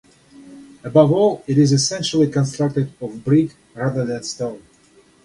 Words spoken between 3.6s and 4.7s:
rather than stone.